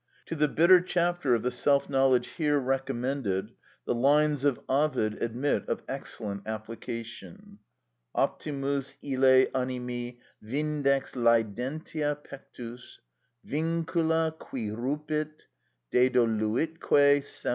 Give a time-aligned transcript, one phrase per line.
[0.25, 3.51] To the bitter chapter of the self knowledge here recommended
[3.85, 7.59] the lines of Ovid admit of excellent application—
[8.15, 12.99] "Optimus ille animi vindex lædentia pectus,
[13.45, 15.43] _Vincula qui rupit,
[15.93, 17.49] dedoluitque semel.